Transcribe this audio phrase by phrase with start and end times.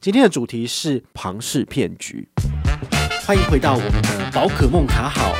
[0.00, 2.28] 今天的主题是庞氏骗局。
[3.26, 5.34] 欢迎回到我们的宝可梦卡好，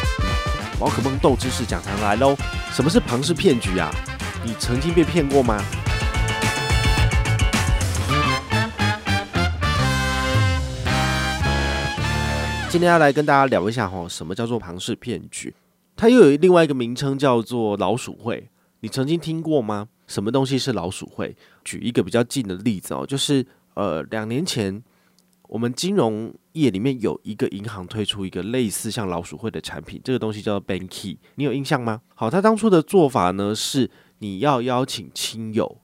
[0.81, 2.34] 宝可梦豆知识讲堂来喽。
[2.73, 3.89] 什么是庞氏骗局啊？
[4.44, 5.63] 你曾经被骗过吗？
[12.68, 15.54] 今天要来跟大家聊一下哈，什么叫做庞氏骗局？
[15.95, 18.50] 它又有另外一个名称叫做老鼠会。
[18.80, 19.86] 你曾经听过吗？
[20.09, 21.36] 什么东西是老鼠会？
[21.62, 23.46] 举一个比较近的例子哦，就是。
[23.79, 24.82] 呃，两年前，
[25.42, 32.03] 我们金融业里面有一个银行推出一个类似像老鼠会的产品，这个东西叫做 Banky，你有印象吗？
[32.17, 35.80] 好，他当初的做法呢是，你要邀请亲友，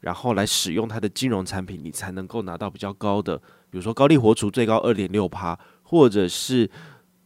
[0.00, 3.36] 然后来使用他的金融产品，你才能够拿到比较高的，
[3.68, 6.70] 比如说高利活储最高二点六趴，或者是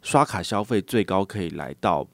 [0.02, 2.05] 刷卡消费最高可以来到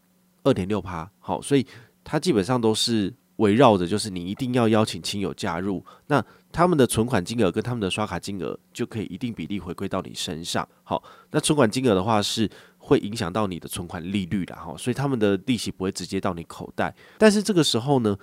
[0.43, 1.11] 二点六趴。
[1.21, 1.67] 好，所以
[2.05, 6.25] 它基本上都是围绕着，就是你一定要邀请亲友加入，那。
[6.55, 10.65] 他们的存款金额跟他们的刷卡金额就可以一定比例回馈到你身上。
[10.85, 11.03] 好，
[11.33, 12.49] 那存款金额的话是
[12.79, 16.95] 会影响到你的存款利率的哈，所以他们的利息不会直接到你口袋。
[17.19, 18.17] 但是这个时候呢，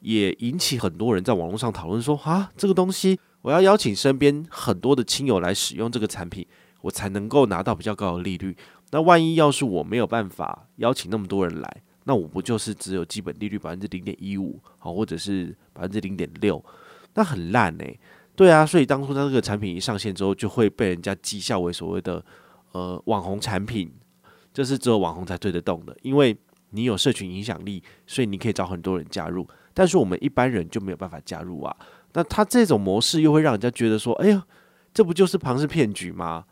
[0.00, 6.46] 也引起很多人在网络上讨论说啊，这个东西我要邀请身边很多的亲友来使用这个产品，
[6.80, 8.56] 我才能够拿到比较高的利率。
[8.92, 16.62] 那万一要是我没有办法邀请那么多人来，那我不就是只有基本利率百分之零点一五，好，或者是百分之零点六？
[17.14, 17.98] 那很烂诶、
[18.36, 22.24] 对啊，所以当初他这个产品一上线之后，就会被人家讥笑为所谓的
[22.72, 23.92] 呃网红产品，
[24.52, 26.36] 这是只有网红才推得动的，因为
[26.70, 31.76] 你有社群影响力，所以你可以找很多人加入，但是我们一般人就没有办法加入啊。
[32.12, 34.44] 那他这种模式又会让人家觉得说，哎呀，
[34.92, 36.44] 这不就是庞氏骗局吗？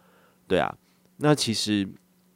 [0.47, 0.73] 对啊，
[1.17, 1.89] 那其实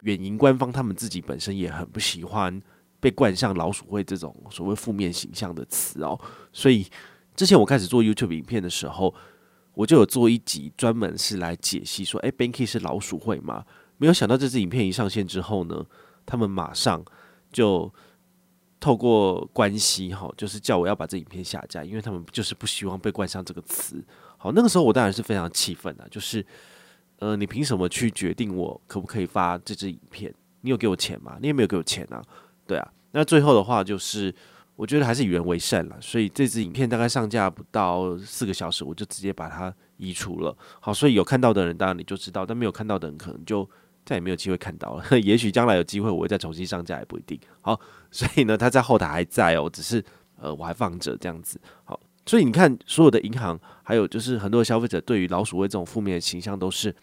[0.02, 2.60] 远银官方他们自己本身也很不喜欢
[3.00, 6.20] 被冠上老鼠会这种所谓负面形象的词哦，
[6.52, 6.86] 所以。
[7.36, 9.14] 之前我开始做 YouTube 影片的时候，
[9.74, 13.62] 我就有做一集专门是来解析说，诶，Banky 是老鼠会吗？
[13.98, 15.84] 没有想到这支影片一上线之后呢，
[16.24, 17.04] 他们马上
[17.52, 17.92] 就
[18.80, 24.02] 透过关系哈，就是叫我要把这影片下架，因为他们就是不希望被冠上这个词。
[24.38, 26.42] 好，那个时候我当然是非常气愤的，就是
[27.18, 30.34] 呃，你凭什么去决定我可不可以发这支影片？
[30.62, 31.36] 你有给我钱吗？
[31.38, 32.24] 你也没有给我钱啊，
[32.66, 32.92] 对啊。
[33.12, 34.34] 那最后的话就是。
[34.78, 40.54] 我觉得还是以人为善了，所以这支影片大概上架不到四个小时，我就直接把它移除了。
[40.80, 43.66] 好，所以有看到的人当然你就知道，但没有看到的人可能就
[44.04, 45.02] 再也没有机会看到了。
[45.20, 47.40] 也许将来有机会我会再重新上架，也不一定。
[47.62, 50.04] 好，所以呢，它在后台还在哦，只是
[50.38, 51.58] 呃我还放着这样子。
[51.84, 56.94] 好，所以你看，所有的银行还有就是很多消费者对于老鼠会这种负面的形象都是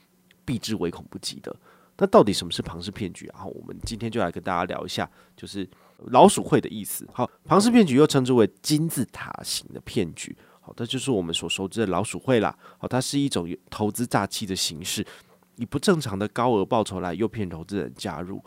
[0.46, 1.56] 避之唯恐不及的。
[1.98, 3.36] 那到底什么是庞氏骗局啊？
[3.36, 5.70] 然后我们今天就来跟大家聊一下，就是。
[6.08, 15.06] 老鼠会的意思，好，庞氏骗局又称之为金字塔型的骗局，好，这就是我们所熟知的老鼠会啦，好，它是一种投资诈欺的形式，
[15.56, 18.44] 以不正常的高额报酬来诱骗投资人加入。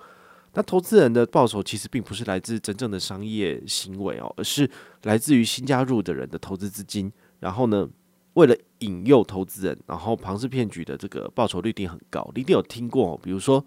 [0.53, 4.71] 那投资人的报酬其实并不是来自真正的商业行为哦，而是
[5.05, 7.11] 来自于新加入的人的投资资金。
[7.41, 7.89] 然后呢，
[8.37, 13.65] 为了引诱投资人，然后庞氏骗局的这个报酬率一定很高，你一定有听过，比如说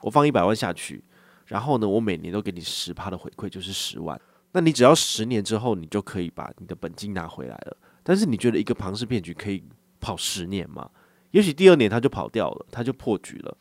[0.00, 1.04] 我放一百万下去。
[1.44, 4.18] 然后呢，我每年都给你十趴的回馈，就是十万。
[4.52, 7.76] 那你只要十年之后，你就可以把你的本金拿回来了。
[8.02, 9.62] 但是你觉得一个庞氏骗局可以
[10.00, 10.90] 跑十年吗？
[11.32, 13.56] 也许第二年他就跑掉了，他就破局了。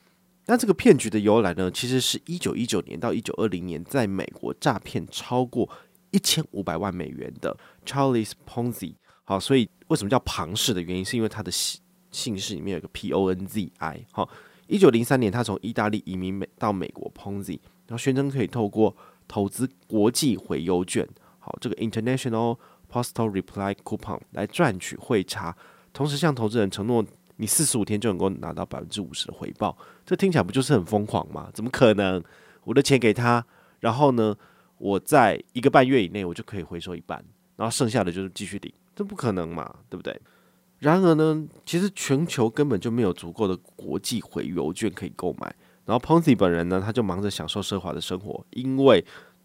[0.45, 5.69] 那这个骗局的由来呢，其实是一九一九年到一九二零年，在美国诈骗超过
[6.11, 8.95] 一千五百万美元的 Charles Ponzi。
[9.25, 11.81] 好，所以为什么叫庞氏的原因，是因为他的姓
[12.12, 14.06] 姓氏里面有个 P O N Z I。
[14.12, 14.30] 好，
[14.68, 17.59] 一九零三年他从意大利移民美到美国 Ponzi。
[17.88, 18.96] 然后宣称可以透过
[19.28, 22.58] 投资国际回邮券，好，这个 International
[22.91, 25.56] Postal Reply Coupon 来赚取汇差，
[25.94, 27.06] 同时向投资人承诺
[27.36, 29.78] 你四十五天就能够拿到百分之五十的回报。
[30.03, 31.47] 这听起来不就是很疯狂吗？
[31.53, 32.24] 怎么可能？
[32.63, 33.46] 我的钱给他，
[33.80, 34.36] 然后呢，
[34.80, 37.24] 我在一个半月以内我就可以回收一半，
[37.56, 40.19] 然后剩下的就是继续领，这不可能嘛，对不对？
[40.79, 45.53] 然而呢，其实全球根本就没有足够的国际回邮券可以购买。
[45.86, 49.03] 然后 Ponzi 本人呢，他就忙着享受奢华的生活，因为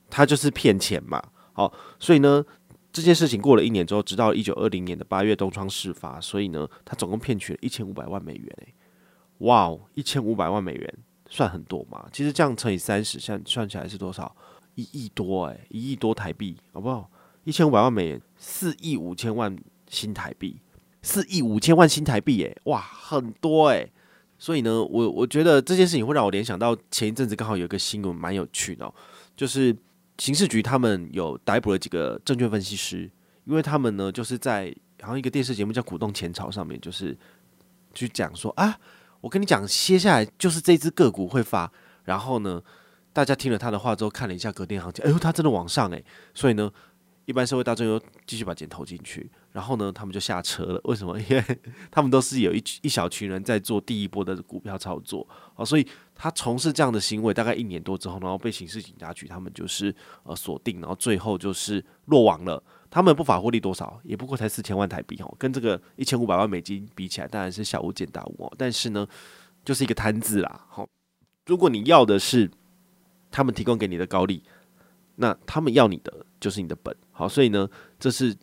[0.08, 1.22] 他就是骗钱嘛。
[1.52, 2.44] 好，所以呢，
[2.92, 8.46] 这件事情过了一年之后，直到一九二零年的八月东窗事发，所以呢，他总共骗取了一千五百万美元。
[8.62, 8.74] 诶，
[9.38, 10.98] 哇哦，一千五百万美元
[11.28, 12.08] 算很多嘛？
[12.12, 14.34] 其实这样乘以三十，算算起来是多少？
[14.74, 17.10] 一亿多诶，一亿多台币，好不好？
[17.44, 19.56] 一千五百万美元，四亿五千万
[19.88, 20.60] 新台币，
[21.02, 23.90] 四亿五千万新台币，诶，哇，很多诶。
[24.38, 28.94] 所以呢，我我觉得这件事情会让我联想到前一阵子刚好有一个新闻蛮有趣的哦，
[29.36, 29.76] 就是
[30.16, 33.10] 刑事局他们有逮捕了几个证券分析师，
[33.44, 37.14] 因为他们呢就是在好像一个电视节目叫《股动前朝》上面，就是
[37.92, 38.78] 去讲说啊，
[39.20, 41.70] 我跟你讲，接下来就是这只个股会发，
[42.04, 42.62] 然后呢，
[43.12, 46.04] 大家听了他的话之后，看了一下隔天行情，哎呦，他真的往上诶。
[46.34, 46.70] 所以呢。
[47.30, 50.80] 一般社会大众又继续把钱投进去，然后呢，他们就下车了。
[50.82, 51.16] 为什么？
[51.30, 51.44] 因为
[51.88, 55.24] 他们都是有一一小群人在做第一波的股票操作
[55.54, 59.94] 啊，所以他从事这样的行为大概一年多之后，然后被刑事警察局他们就是
[60.24, 62.60] 呃锁定，然后最后就是落网了。
[62.90, 64.00] 他们不法获利多少？
[64.02, 68.52] 也不过才四千万台币哦，跟这个一千五百万美金比起来，当然是小巫见大巫哦。
[68.58, 69.06] 但是呢，
[69.64, 70.66] 就是一个摊子啦。
[70.68, 70.84] 好，
[71.46, 72.50] 如果你要的是
[73.30, 74.42] 他们提供给你的高利，
[75.20, 76.96] 那他们要你的就是你的本。
[77.12, 77.68] 好，所以呢，
[77.98, 78.34] 这是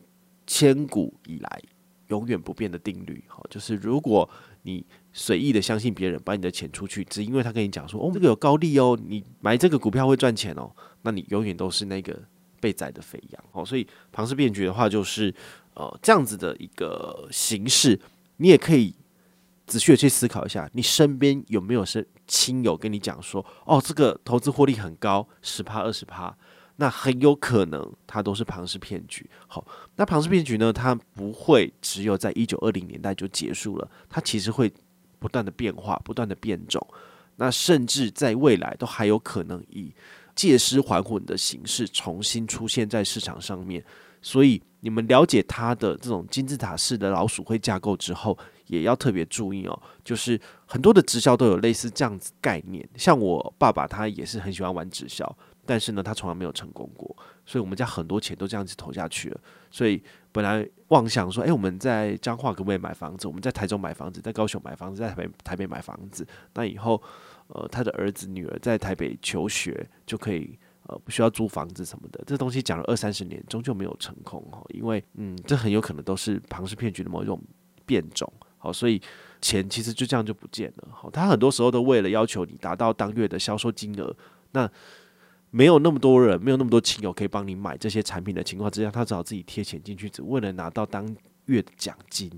[0.45, 1.61] 千古以来
[2.09, 3.23] 永远不变的定律。
[3.27, 4.29] 好，就是如果
[4.61, 10.71] 你随意的相信别人，把你的钱出去，只因为他跟你讲说，哦，这个有高利哦，你买这个股票会赚钱哦，
[11.01, 12.21] 那你永远都是那个
[12.59, 13.43] 被宰的肥羊。
[13.51, 15.33] 好，所以庞氏骗局的话，就是
[15.73, 17.99] 呃这样子的一个形式，
[18.37, 18.93] 你也可以
[19.65, 26.37] 仔细的去思考一下，你身边有没有是亲友跟你讲说，哦，这个投资获利很高，十趴二十趴。
[26.79, 29.29] 那很有可能它都是庞氏骗局。
[29.47, 29.65] 好，
[29.95, 30.71] 那庞氏骗局呢？
[30.71, 34.71] 它不会只有在一九二零年代就结束了，它其实会
[35.19, 36.85] 不断的变化，不断的变种。
[37.35, 39.93] 那甚至在未来都还有可能以
[40.35, 43.83] 借尸还魂的形式重新出现在市场上面。
[44.21, 49.81] 所以你们了解它的这种金字塔式的老鼠会架构之后，也要特别注意哦。
[50.03, 55.37] 就是很多的直销都有类似这样子概念，像我爸爸他也是很喜欢玩直销。
[55.67, 57.13] 但是呢，他从来没有成功过，
[57.45, 59.39] 所以我们家很多钱都这样子投下去了。
[59.69, 63.27] 所以本来妄想说，诶，我们在彰化可不可以买房子？
[63.27, 66.25] 我们在台中买房子，在高雄买房子，在台北台北买房子。
[66.53, 67.01] 那以后，
[67.47, 72.23] 呃，他的儿子女儿在台北求学就可以，呃，不需要租房子什么的。
[72.25, 74.63] 这东西讲了二三十年，终究没有成功哈。
[74.69, 77.41] 因为，嗯，这很有可能都是庞氏骗局的某一种
[77.85, 78.31] 变种。
[78.57, 79.01] 好，所以
[79.41, 80.87] 钱其实就这样就不见了。
[80.91, 84.15] 好，他很多时候都为了要求你达到当月的销售金额，
[84.51, 84.69] 那。
[85.49, 91.15] 没有那么多人，没有那么多亲友可以帮你买这些产品的情况之下，他只好自己贴钱进去，只为了拿到当
[91.45, 92.29] 月的奖金。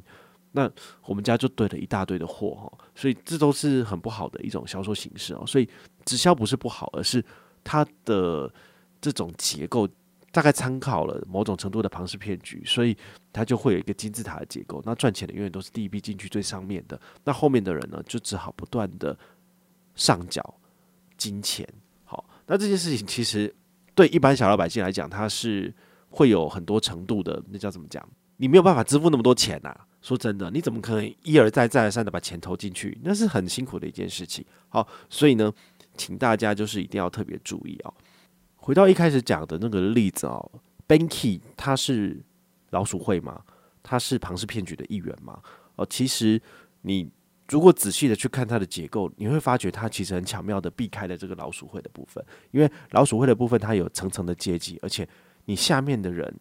[0.52, 0.70] 那
[1.06, 5.44] 我们家就堆了一大堆的货哈，所以这都是很不好的一种销售形式哦。
[5.46, 5.70] 所以
[6.06, 7.24] 直销不是不好，而是
[7.64, 8.52] 它的
[9.00, 9.88] 这种结构
[10.32, 12.98] 大概参考了某种程度的庞氏骗局，所以
[13.32, 14.82] 它就会有一个金字塔的结构。
[14.86, 19.18] 那赚钱的永远都是第一批进去最上面的，那后面的人呢，就只好不断的
[19.96, 20.56] 上缴
[21.16, 21.68] 金钱。
[22.52, 23.54] 那这件事情其实
[23.94, 25.72] 对一般小老百姓来讲，它是
[26.10, 28.04] 会有很多程度的，那叫怎么讲？
[28.38, 29.72] 你没有办法支付那么多钱呐。
[30.02, 32.98] 说真的，你怎么可能一而再、再而三的把钱投进去？
[33.04, 34.44] 那是很辛苦的一件事情。
[34.70, 35.54] 好，所以呢，
[35.96, 37.94] 请大家就是一定要特别注意哦。
[38.56, 40.52] 回到一开始讲的那个例子哦
[40.88, 42.20] ，Banky 他是
[42.72, 43.42] 老鼠会吗？
[43.84, 45.40] 他是庞氏骗局的一员吗？
[45.76, 46.42] 哦，其实
[46.82, 47.12] 你。
[47.50, 55.08] 如果仔细的去看它的结构，你会发觉它其实很巧妙的避开了这个老鼠会的部分，因为老鼠会的部分它有层层的阶级，而且
[55.46, 56.34] 你下面的人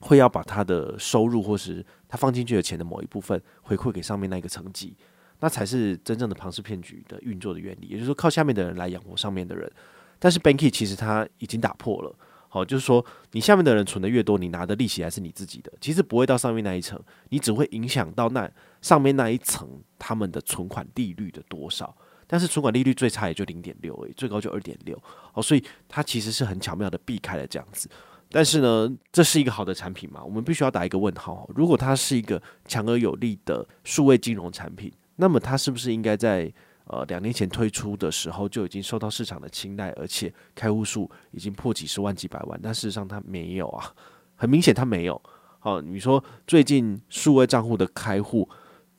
[0.00, 4.96] 会要把他的收入或是他放进去的钱的某一部分回馈给上面那个层级，
[5.40, 9.70] 那才是真正的庞氏骗局的运作的原理，也就是说靠下面的人来养活上面的人。
[10.18, 12.14] 但是 Banky 其实它已经打破了。
[12.56, 16.98] 好，就是说，你下面的人存的越多，你拿的利息还是你自己的，其实不会到上面那一层，
[17.28, 18.50] 你只会影响到那
[18.80, 19.68] 上面那一层
[19.98, 21.94] 他们的存款利率的多少。
[22.26, 24.98] 但是存款利率最差也就零点六，最高就二点六。
[25.34, 27.90] 哦，所以它其实是很巧妙的避开了这样子。
[28.30, 30.24] 但是呢，这是一个好的产品吗？
[30.24, 31.46] 我们必须要打一个问号。
[31.54, 36.50] 如果它是一个强而有力的数位金融产品，那么它是不是应该在？
[36.88, 43.92] 呃，两年前推出的时候就已经受到市场的青睐，而且开户数已经破几十万、几百万，但事实上它没有啊，
[44.36, 45.20] 很明显它没有。
[45.58, 48.48] 好，你说最近数位账户的开户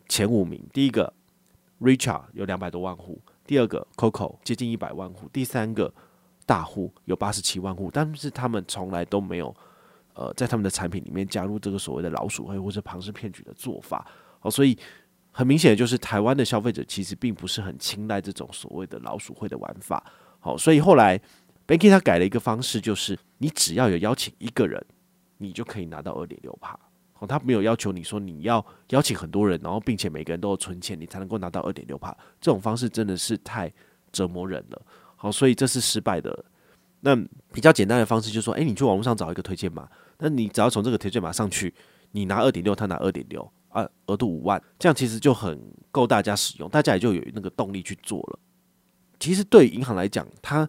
[0.09, 1.13] 前五名，第一个
[1.79, 5.93] Richard 有两百多万户，第二个 Coco 接近一百万户，第三个
[6.45, 9.55] 大户有八十七万户，但是他们从来都没有
[10.13, 14.05] 呃在他们的产品里面加入这个所谓的老鼠会或者庞氏骗局的做法。
[14.41, 14.77] 好，所以。
[15.37, 20.03] 很明显的就是，台湾的消费者其实并不是很青睐这种所谓的老鼠会的玩法。
[20.39, 21.15] 好，所以后来
[21.67, 24.83] Banky 他改了一个方式，就是你只要有邀请一个人，
[25.37, 26.75] 你就可以拿到二点六趴。
[27.13, 32.09] 好，他没有要求你说你要邀请很多人，然后并且每个人都有存钱，你才能够拿到二点六趴。
[32.41, 33.71] 这种方式真的是太
[34.11, 34.81] 折磨人了。
[35.15, 36.45] 好，所以这是失败的。
[37.01, 37.15] 那
[37.53, 41.71] 比较简单的方式就是说，诶，你去网络上找一个推荐码，那你只要从这个推荐码上去，
[42.13, 43.47] 你拿二点六，他拿二点六。
[43.77, 48.39] 啊，额度五万，这样其实就很够大家使用，大家也就有那个动力去做了。
[49.19, 50.67] 其实对银行来讲，它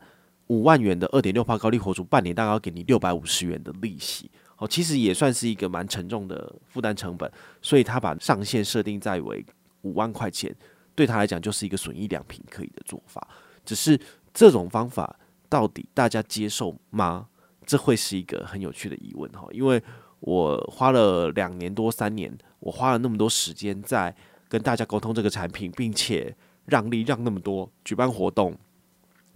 [0.49, 7.31] 五万元的二点六趴高利活主，半年大概要给你六百五十元的利息，哦，其实也算是一个蛮沉重的负担成本。
[7.63, 9.43] 所以他把上限设定在为
[9.81, 10.55] 五万块钱，
[10.95, 13.27] 对他来讲就是一个损益两平可以的做法。
[13.65, 13.99] 只是
[14.35, 17.27] 这种方法到底大家接受吗？
[17.65, 19.83] 这会是一个很有趣的疑问哈，因为
[20.21, 24.15] 我花了两年多三年，我花了那么多时间在
[24.49, 28.57] 跟大家沟通这个产品，并且让利让那么多，举办活动，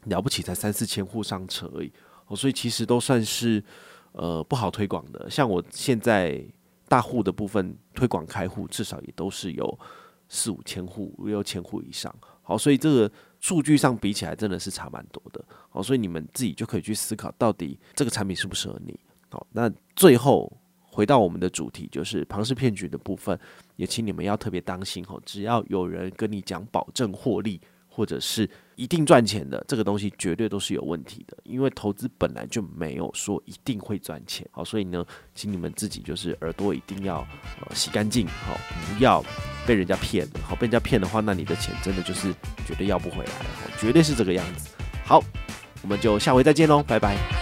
[0.05, 1.93] 了不起才三四千户上车而已，
[2.27, 3.63] 哦所以其实都算是
[4.13, 5.31] 呃不好推广的。
[5.31, 6.45] 像我现在
[6.89, 9.79] 大户的部分推广开户，至少也都是有
[10.29, 12.13] 四五千户、五六千户以上。
[12.43, 15.45] 好，所以这个数据上比起来真的是差蛮多的。
[15.69, 18.99] 好，所以你们自己就可以去思考，到底这个产品适不适合你。
[19.31, 20.53] 好，那最后。
[20.93, 23.39] 回到我们的主题，就是庞氏骗局的部分，
[23.77, 25.19] 也请你们要特别当心吼。
[25.25, 27.59] 只要有人跟你讲保证获利，
[27.89, 31.35] 或者是一定赚钱的，这个东西绝对都是有问题的。
[31.45, 35.03] 因为投资本来就没有说一定会赚钱，好，所以呢，
[35.35, 37.27] 请你们自己就是耳朵一定要
[37.67, 38.55] 呃洗干净，好，
[38.95, 39.25] 不要
[39.67, 40.29] 被人家骗。
[40.47, 42.35] 好，被人家骗的话，那你的钱真的就是
[42.67, 43.47] 绝对要不回来了，
[43.79, 44.69] 绝对是这个样子。
[45.07, 45.23] 好，
[45.83, 47.42] 我们就下回再见喽，拜拜。